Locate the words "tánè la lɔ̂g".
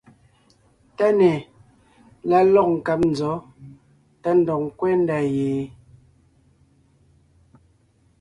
0.97-2.69